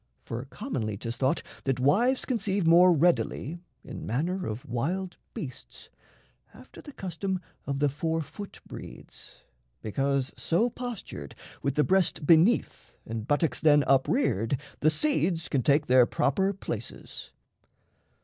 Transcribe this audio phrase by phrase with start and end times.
[0.23, 5.89] For commonly 'tis thought that wives conceive More readily in manner of wild beasts,
[6.55, 9.43] After the custom of the four foot breeds,
[9.83, 15.85] Because so postured, with the breasts beneath And buttocks then upreared, the seeds can take
[15.85, 17.29] Their proper places.